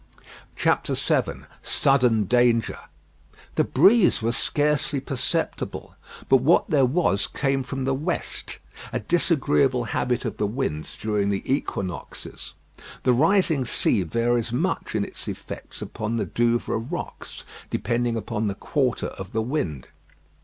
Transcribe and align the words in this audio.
VII 0.57 0.95
SUDDEN 1.61 2.23
DANGER 2.23 2.79
The 3.53 3.63
breeze 3.63 4.19
was 4.19 4.35
scarcely 4.35 4.99
perceptible; 4.99 5.93
but 6.27 6.37
what 6.37 6.71
there 6.71 6.87
was 6.87 7.27
came 7.27 7.61
from 7.61 7.83
the 7.85 7.93
west. 7.93 8.57
A 8.91 8.99
disagreeable 8.99 9.83
habit 9.83 10.25
of 10.25 10.37
the 10.37 10.47
winds 10.47 10.95
during 10.97 11.29
the 11.29 11.43
equinoxes. 11.45 12.55
The 13.03 13.13
rising 13.13 13.63
sea 13.63 14.01
varies 14.01 14.51
much 14.51 14.95
in 14.95 15.05
its 15.05 15.27
effects 15.27 15.83
upon 15.83 16.15
the 16.15 16.25
Douvres 16.25 16.89
rocks, 16.89 17.43
depending 17.69 18.15
upon 18.17 18.47
the 18.47 18.55
quarter 18.55 19.05
of 19.21 19.33
the 19.33 19.43
wind. 19.43 19.89